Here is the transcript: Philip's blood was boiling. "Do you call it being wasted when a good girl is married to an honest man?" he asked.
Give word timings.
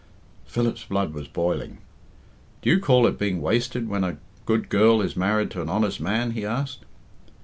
Philip's 0.47 0.83
blood 0.85 1.13
was 1.13 1.27
boiling. 1.27 1.77
"Do 2.63 2.71
you 2.71 2.79
call 2.79 3.05
it 3.05 3.19
being 3.19 3.39
wasted 3.39 3.87
when 3.87 4.03
a 4.03 4.17
good 4.47 4.67
girl 4.69 4.99
is 4.99 5.15
married 5.15 5.51
to 5.51 5.61
an 5.61 5.69
honest 5.69 6.01
man?" 6.01 6.31
he 6.31 6.43
asked. 6.43 6.85